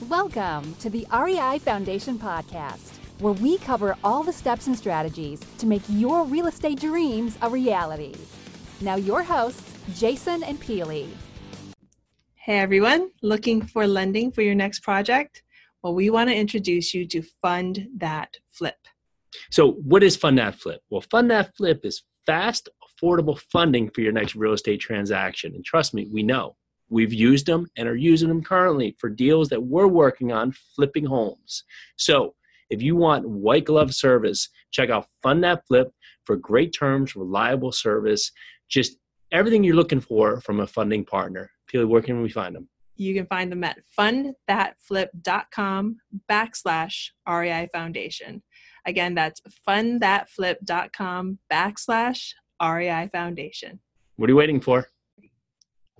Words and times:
Welcome 0.00 0.74
to 0.80 0.90
the 0.90 1.06
REI 1.12 1.60
Foundation 1.60 2.18
Podcast, 2.18 2.96
where 3.20 3.32
we 3.32 3.58
cover 3.58 3.96
all 4.02 4.24
the 4.24 4.32
steps 4.32 4.66
and 4.66 4.76
strategies 4.76 5.40
to 5.58 5.66
make 5.66 5.82
your 5.88 6.24
real 6.24 6.48
estate 6.48 6.80
dreams 6.80 7.38
a 7.40 7.48
reality. 7.48 8.12
Now, 8.80 8.96
your 8.96 9.22
hosts, 9.22 9.72
Jason 9.94 10.42
and 10.42 10.60
Peely. 10.60 11.08
Hey 12.34 12.58
everyone, 12.58 13.12
looking 13.22 13.62
for 13.62 13.86
lending 13.86 14.32
for 14.32 14.42
your 14.42 14.56
next 14.56 14.80
project? 14.80 15.44
Well, 15.82 15.94
we 15.94 16.10
want 16.10 16.28
to 16.28 16.36
introduce 16.36 16.92
you 16.92 17.06
to 17.06 17.22
Fund 17.40 17.86
That 17.96 18.36
Flip. 18.50 18.76
So, 19.52 19.74
what 19.74 20.02
is 20.02 20.16
Fund 20.16 20.38
That 20.38 20.56
Flip? 20.56 20.82
Well, 20.90 21.04
Fund 21.08 21.30
That 21.30 21.56
Flip 21.56 21.80
is 21.84 22.02
fast, 22.26 22.68
affordable 22.82 23.38
funding 23.52 23.90
for 23.90 24.00
your 24.00 24.12
next 24.12 24.34
real 24.34 24.54
estate 24.54 24.80
transaction. 24.80 25.54
And 25.54 25.64
trust 25.64 25.94
me, 25.94 26.08
we 26.12 26.24
know. 26.24 26.56
We've 26.94 27.12
used 27.12 27.46
them 27.46 27.66
and 27.76 27.88
are 27.88 27.96
using 27.96 28.28
them 28.28 28.40
currently 28.40 28.94
for 29.00 29.10
deals 29.10 29.48
that 29.48 29.60
we're 29.60 29.88
working 29.88 30.30
on 30.30 30.54
flipping 30.76 31.04
homes. 31.04 31.64
So, 31.96 32.36
if 32.70 32.80
you 32.80 32.94
want 32.94 33.28
white 33.28 33.64
glove 33.64 33.92
service, 33.92 34.48
check 34.70 34.90
out 34.90 35.08
Fund 35.20 35.42
That 35.42 35.66
Flip 35.66 35.92
for 36.24 36.36
great 36.36 36.72
terms, 36.72 37.16
reliable 37.16 37.72
service, 37.72 38.30
just 38.68 38.96
everything 39.32 39.64
you're 39.64 39.74
looking 39.74 39.98
for 39.98 40.40
from 40.40 40.60
a 40.60 40.68
funding 40.68 41.04
partner. 41.04 41.50
Peely, 41.68 41.88
where 41.88 42.00
can 42.00 42.22
we 42.22 42.28
find 42.30 42.54
them? 42.54 42.68
You 42.94 43.12
can 43.12 43.26
find 43.26 43.50
them 43.50 43.64
at 43.64 43.78
fundthatflip.com 43.98 45.96
backslash 46.30 47.08
REI 47.28 47.68
Foundation. 47.72 48.40
Again, 48.86 49.16
that's 49.16 49.40
fundthatflip.com 49.68 51.40
backslash 51.52 52.34
REI 52.62 53.08
Foundation. 53.10 53.80
What 54.14 54.30
are 54.30 54.32
you 54.32 54.36
waiting 54.36 54.60
for? 54.60 54.86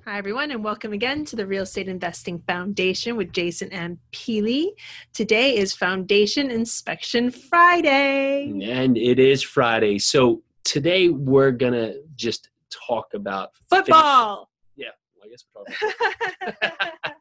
Hi, 0.07 0.19
everyone, 0.19 0.51
and 0.51 0.63
welcome 0.63 0.93
again 0.93 1.25
to 1.25 1.35
the 1.35 1.47
Real 1.47 1.63
Estate 1.63 1.89
Investing 1.89 2.39
Foundation 2.41 3.17
with 3.17 3.33
Jason 3.33 3.73
and 3.73 3.97
Peely. 4.13 4.73
Today 5.15 5.57
is 5.57 5.73
Foundation 5.73 6.51
Inspection 6.51 7.31
Friday. 7.31 8.53
And 8.65 8.99
it 8.99 9.19
is 9.19 9.43
Friday. 9.43 9.99
So 9.99 10.43
today 10.63 11.09
we're 11.09 11.53
going 11.53 11.73
to 11.73 12.03
just 12.17 12.51
talk 12.69 13.15
about 13.15 13.53
football. 13.71 14.51
Yeah, 14.77 14.89
well, 15.17 15.25
I 15.25 15.31
guess 15.31 15.43
we're 15.55 15.65
talking 15.65 17.15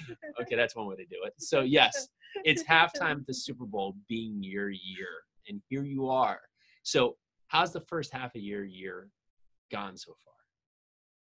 okay, 0.40 0.56
that's 0.56 0.74
one 0.74 0.88
way 0.88 0.96
to 0.96 1.04
do 1.04 1.18
it. 1.24 1.34
So, 1.38 1.60
yes, 1.60 2.08
it's 2.44 2.64
halftime 2.64 3.18
of 3.18 3.26
the 3.26 3.34
Super 3.34 3.66
Bowl 3.66 3.94
being 4.08 4.42
your 4.42 4.68
year, 4.68 5.22
and 5.48 5.62
here 5.68 5.84
you 5.84 6.08
are. 6.08 6.40
So, 6.82 7.18
how's 7.46 7.72
the 7.72 7.82
first 7.82 8.12
half 8.12 8.34
of 8.34 8.42
your 8.42 8.64
year 8.64 9.10
gone 9.70 9.96
so 9.96 10.16
far? 10.24 10.34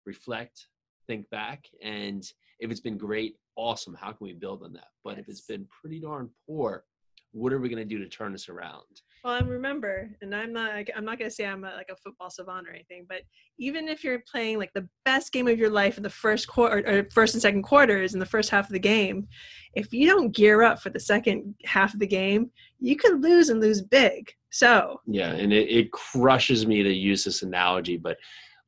Reflect, 0.07 0.67
think 1.05 1.29
back, 1.29 1.65
and 1.83 2.23
if 2.59 2.71
it's 2.71 2.79
been 2.79 2.97
great, 2.97 3.35
awesome. 3.55 3.93
How 3.93 4.07
can 4.07 4.25
we 4.25 4.33
build 4.33 4.63
on 4.63 4.73
that? 4.73 4.87
But 5.03 5.17
yes. 5.17 5.19
if 5.19 5.29
it's 5.29 5.41
been 5.41 5.67
pretty 5.81 5.99
darn 5.99 6.29
poor, 6.47 6.85
what 7.31 7.53
are 7.53 7.59
we 7.59 7.69
going 7.69 7.87
to 7.87 7.95
do 7.95 7.99
to 7.99 8.09
turn 8.09 8.31
this 8.31 8.49
around? 8.49 8.83
Well, 9.23 9.35
and 9.35 9.49
remember, 9.49 10.09
and 10.21 10.33
I'm 10.33 10.53
not 10.53 10.71
I'm 10.95 11.03
not 11.03 11.19
going 11.19 11.29
to 11.29 11.35
say 11.35 11.45
I'm 11.45 11.63
a, 11.63 11.73
like 11.75 11.89
a 11.91 11.95
football 11.95 12.29
savant 12.29 12.67
or 12.67 12.71
anything, 12.71 13.05
but 13.09 13.21
even 13.59 13.87
if 13.87 14.03
you're 14.03 14.23
playing 14.31 14.57
like 14.57 14.71
the 14.73 14.87
best 15.05 15.33
game 15.33 15.47
of 15.47 15.59
your 15.59 15.69
life 15.69 15.97
in 15.97 16.03
the 16.03 16.09
first 16.09 16.47
quarter 16.47 16.83
or 16.87 17.07
first 17.11 17.33
and 17.33 17.41
second 17.41 17.63
quarters 17.63 18.13
in 18.13 18.19
the 18.19 18.25
first 18.25 18.49
half 18.49 18.67
of 18.67 18.73
the 18.73 18.79
game, 18.79 19.27
if 19.73 19.91
you 19.91 20.07
don't 20.07 20.35
gear 20.35 20.63
up 20.63 20.79
for 20.79 20.89
the 20.89 20.99
second 20.99 21.53
half 21.65 21.93
of 21.93 21.99
the 21.99 22.07
game, 22.07 22.51
you 22.79 22.95
could 22.95 23.21
lose 23.21 23.49
and 23.49 23.59
lose 23.59 23.81
big. 23.81 24.31
So 24.51 25.01
yeah, 25.05 25.31
and 25.31 25.51
it, 25.51 25.69
it 25.69 25.91
crushes 25.91 26.65
me 26.65 26.81
to 26.83 26.93
use 26.93 27.23
this 27.23 27.43
analogy, 27.43 27.97
but 27.97 28.17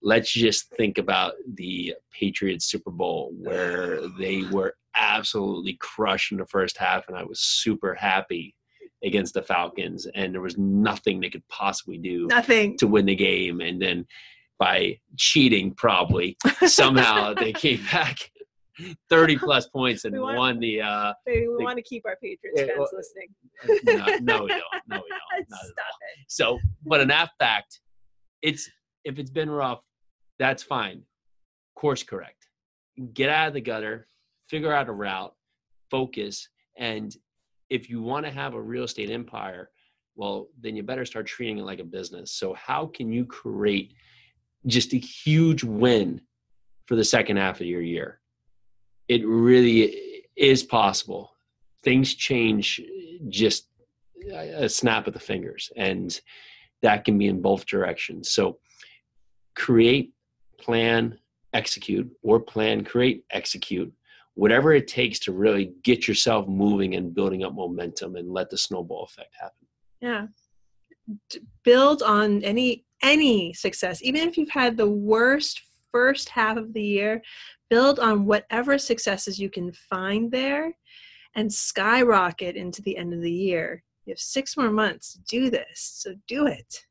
let's 0.01 0.31
just 0.31 0.69
think 0.75 0.97
about 0.97 1.33
the 1.55 1.95
Patriots 2.11 2.65
Super 2.65 2.91
Bowl 2.91 3.33
where 3.37 4.07
they 4.17 4.43
were 4.51 4.75
absolutely 4.95 5.77
crushed 5.79 6.31
in 6.31 6.37
the 6.37 6.45
first 6.45 6.77
half, 6.77 7.07
and 7.07 7.17
I 7.17 7.23
was 7.23 7.39
super 7.39 7.93
happy 7.93 8.55
against 9.03 9.33
the 9.33 9.41
Falcons, 9.41 10.07
and 10.15 10.33
there 10.33 10.41
was 10.41 10.57
nothing 10.57 11.19
they 11.19 11.29
could 11.29 11.47
possibly 11.47 11.97
do 11.97 12.27
nothing 12.27 12.77
to 12.77 12.87
win 12.87 13.05
the 13.05 13.15
game, 13.15 13.61
and 13.61 13.81
then 13.81 14.05
by 14.57 14.99
cheating, 15.17 15.73
probably 15.73 16.37
somehow 16.65 17.33
they 17.33 17.53
came 17.53 17.81
back. 17.91 18.17
30 19.09 19.37
plus 19.39 19.67
points 19.67 20.05
and 20.05 20.17
want, 20.17 20.37
won 20.37 20.59
the 20.61 20.79
uh 20.79 21.11
we 21.27 21.41
the, 21.41 21.65
want 21.65 21.75
to 21.75 21.83
keep 21.83 22.01
our 22.05 22.15
patriots 22.23 22.61
fans 22.61 22.71
well, 22.77 22.87
listening 22.93 23.27
no, 23.83 24.05
no 24.21 24.43
we 24.43 24.47
don't 24.47 24.63
no 24.87 25.01
we 25.03 25.09
don't 25.09 25.49
Stop 25.49 25.65
it. 25.75 26.25
so 26.29 26.57
but 26.85 27.05
that 27.09 27.29
fact 27.39 27.81
it's 28.41 28.69
if 29.03 29.19
it's 29.19 29.31
been 29.31 29.49
rough 29.49 29.81
that's 30.39 30.63
fine 30.63 31.03
course 31.75 32.03
correct 32.03 32.47
get 33.13 33.29
out 33.29 33.47
of 33.47 33.53
the 33.53 33.61
gutter 33.61 34.07
figure 34.47 34.73
out 34.73 34.89
a 34.89 34.91
route 34.91 35.33
focus 35.91 36.49
and 36.77 37.15
if 37.69 37.89
you 37.89 38.01
want 38.01 38.25
to 38.25 38.31
have 38.31 38.53
a 38.53 38.61
real 38.61 38.83
estate 38.83 39.11
empire, 39.11 39.69
well, 40.15 40.47
then 40.59 40.75
you 40.75 40.83
better 40.83 41.05
start 41.05 41.27
treating 41.27 41.59
it 41.59 41.65
like 41.65 41.79
a 41.79 41.83
business. 41.83 42.31
So, 42.31 42.53
how 42.53 42.87
can 42.87 43.11
you 43.11 43.25
create 43.25 43.93
just 44.65 44.93
a 44.93 44.97
huge 44.97 45.63
win 45.63 46.21
for 46.87 46.95
the 46.95 47.03
second 47.03 47.37
half 47.37 47.61
of 47.61 47.67
your 47.67 47.81
year? 47.81 48.19
It 49.07 49.25
really 49.25 50.23
is 50.35 50.63
possible. 50.63 51.31
Things 51.83 52.13
change 52.15 52.81
just 53.29 53.67
a 54.33 54.67
snap 54.67 55.07
of 55.07 55.13
the 55.13 55.19
fingers, 55.19 55.71
and 55.77 56.19
that 56.81 57.05
can 57.05 57.17
be 57.17 57.27
in 57.27 57.41
both 57.41 57.65
directions. 57.65 58.31
So, 58.31 58.59
create, 59.55 60.13
plan, 60.59 61.17
execute, 61.53 62.09
or 62.21 62.39
plan, 62.39 62.83
create, 62.83 63.23
execute 63.31 63.93
whatever 64.39 64.73
it 64.73 64.87
takes 64.87 65.19
to 65.19 65.33
really 65.33 65.73
get 65.83 66.07
yourself 66.07 66.47
moving 66.47 66.95
and 66.95 67.13
building 67.13 67.43
up 67.43 67.53
momentum 67.53 68.15
and 68.15 68.31
let 68.31 68.49
the 68.49 68.57
snowball 68.57 69.03
effect 69.03 69.35
happen. 69.37 69.67
Yeah. 69.99 70.27
Build 71.65 72.01
on 72.01 72.41
any 72.43 72.85
any 73.03 73.53
success, 73.53 74.01
even 74.01 74.27
if 74.27 74.37
you've 74.37 74.49
had 74.49 74.77
the 74.77 74.89
worst 74.89 75.61
first 75.91 76.29
half 76.29 76.55
of 76.55 76.73
the 76.73 76.83
year, 76.83 77.21
build 77.69 77.99
on 77.99 78.25
whatever 78.25 78.77
successes 78.77 79.39
you 79.39 79.49
can 79.49 79.73
find 79.73 80.31
there 80.31 80.73
and 81.35 81.51
skyrocket 81.51 82.55
into 82.55 82.81
the 82.81 82.95
end 82.95 83.13
of 83.13 83.21
the 83.21 83.31
year. 83.31 83.83
You 84.05 84.11
have 84.11 84.19
six 84.19 84.55
more 84.55 84.71
months 84.71 85.13
to 85.13 85.19
do 85.21 85.49
this, 85.49 85.65
so 85.75 86.13
do 86.27 86.47
it. 86.47 86.85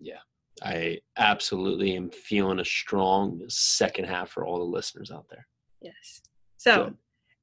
Yeah, 0.00 0.20
I 0.62 0.98
absolutely 1.16 1.96
am 1.96 2.10
feeling 2.10 2.60
a 2.60 2.64
strong 2.64 3.42
second 3.48 4.04
half 4.06 4.30
for 4.30 4.46
all 4.46 4.58
the 4.58 4.64
listeners 4.64 5.10
out 5.10 5.26
there. 5.28 5.46
Yes. 5.80 6.22
So, 6.56 6.84
Good. 6.84 6.94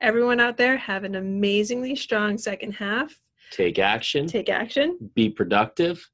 everyone 0.01 0.39
out 0.39 0.55
there, 0.57 0.77
have 0.77 1.03
an 1.03 1.15
amazingly 1.15 1.95
strong 1.95 2.37
second 2.37 2.73
half. 2.73 3.19
Take 3.51 3.79
action. 3.79 4.27
Take 4.27 4.49
action. 4.49 4.97
Be 5.15 5.29
productive. 5.29 6.09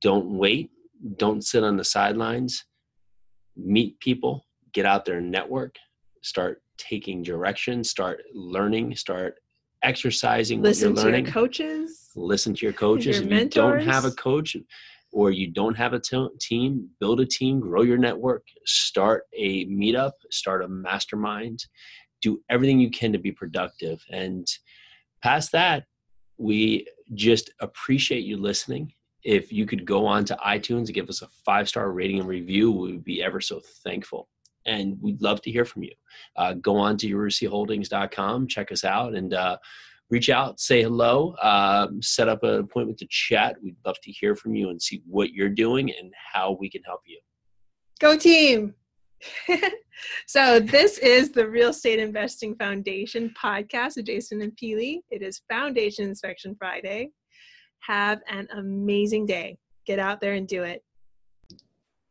Don't 0.00 0.38
wait. 0.38 0.70
Don't 1.16 1.44
sit 1.44 1.62
on 1.64 1.76
the 1.76 1.84
sidelines. 1.84 2.64
Meet 3.56 4.00
people. 4.00 4.46
Get 4.72 4.86
out 4.86 5.04
there 5.04 5.18
and 5.18 5.30
network. 5.30 5.76
Start 6.22 6.62
taking 6.78 7.22
direction. 7.22 7.84
Start 7.84 8.22
learning. 8.32 8.96
Start 8.96 9.38
exercising 9.82 10.62
Listen 10.62 10.94
what 10.94 11.02
you're 11.02 11.04
learning. 11.12 11.24
to 11.24 11.30
your 11.30 11.34
coaches. 11.34 12.10
Listen 12.16 12.54
to 12.54 12.64
your 12.66 12.72
coaches. 12.72 13.16
Your 13.16 13.24
if 13.24 13.30
mentors. 13.30 13.54
you 13.82 13.86
don't 13.86 13.94
have 13.94 14.04
a 14.04 14.10
coach, 14.12 14.56
or 15.12 15.30
you 15.30 15.50
don't 15.50 15.76
have 15.76 15.92
a 15.92 16.00
t- 16.00 16.28
team, 16.40 16.88
build 17.00 17.20
a 17.20 17.26
team, 17.26 17.60
grow 17.60 17.82
your 17.82 17.98
network, 17.98 18.44
start 18.64 19.24
a 19.36 19.66
meetup, 19.66 20.12
start 20.30 20.62
a 20.62 20.68
mastermind, 20.68 21.64
do 22.22 22.40
everything 22.48 22.80
you 22.80 22.90
can 22.90 23.12
to 23.12 23.18
be 23.18 23.32
productive. 23.32 24.02
And 24.10 24.46
past 25.22 25.52
that, 25.52 25.84
we 26.38 26.86
just 27.14 27.50
appreciate 27.60 28.24
you 28.24 28.36
listening. 28.36 28.92
If 29.22 29.52
you 29.52 29.66
could 29.66 29.84
go 29.84 30.06
on 30.06 30.24
to 30.26 30.38
iTunes 30.44 30.86
and 30.86 30.94
give 30.94 31.08
us 31.08 31.22
a 31.22 31.28
five 31.44 31.68
star 31.68 31.92
rating 31.92 32.20
and 32.20 32.28
review, 32.28 32.72
we 32.72 32.92
would 32.92 33.04
be 33.04 33.22
ever 33.22 33.40
so 33.40 33.60
thankful. 33.84 34.28
And 34.66 34.96
we'd 35.00 35.22
love 35.22 35.42
to 35.42 35.50
hear 35.50 35.64
from 35.64 35.82
you. 35.82 35.92
Uh, 36.36 36.54
go 36.54 36.76
on 36.76 36.96
to 36.98 37.08
urusiholdings.com, 37.08 38.46
check 38.46 38.70
us 38.72 38.84
out, 38.84 39.14
and 39.14 39.34
uh, 39.34 39.56
reach 40.10 40.28
out, 40.28 40.60
say 40.60 40.82
hello, 40.82 41.34
uh, 41.40 41.88
set 42.00 42.28
up 42.28 42.42
an 42.42 42.60
appointment 42.60 42.98
to 42.98 43.06
chat. 43.08 43.56
We'd 43.62 43.76
love 43.86 43.96
to 44.02 44.10
hear 44.10 44.34
from 44.34 44.54
you 44.54 44.70
and 44.70 44.80
see 44.80 45.02
what 45.06 45.32
you're 45.32 45.48
doing 45.48 45.90
and 45.90 46.12
how 46.32 46.56
we 46.58 46.68
can 46.68 46.82
help 46.82 47.00
you. 47.06 47.20
Go 48.00 48.16
team! 48.16 48.74
so 50.26 50.60
this 50.60 50.98
is 50.98 51.30
the 51.30 51.48
Real 51.48 51.70
Estate 51.70 51.98
Investing 51.98 52.56
Foundation 52.56 53.32
podcast 53.40 53.96
with 53.96 54.06
Jason 54.06 54.42
and 54.42 54.52
Peely. 54.56 55.00
It 55.10 55.22
is 55.22 55.42
Foundation 55.50 56.08
Inspection 56.08 56.56
Friday. 56.58 57.10
Have 57.80 58.20
an 58.28 58.48
amazing 58.56 59.26
day. 59.26 59.58
Get 59.86 59.98
out 59.98 60.20
there 60.20 60.34
and 60.34 60.48
do 60.48 60.62
it. 60.62 60.82